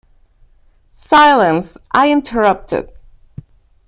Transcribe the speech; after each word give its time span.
‘Silence!’ 0.87 1.77
I 1.91 2.11
interrupted. 2.11 2.89